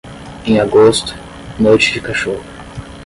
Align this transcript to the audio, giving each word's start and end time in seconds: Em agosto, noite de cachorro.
Em 0.47 0.59
agosto, 0.59 1.13
noite 1.59 1.91
de 1.93 2.01
cachorro. 2.01 2.41